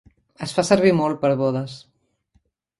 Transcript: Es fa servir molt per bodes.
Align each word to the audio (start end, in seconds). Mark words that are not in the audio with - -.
Es 0.45 0.53
fa 0.59 0.65
servir 0.69 0.95
molt 1.01 1.21
per 1.27 1.33
bodes. 1.45 1.79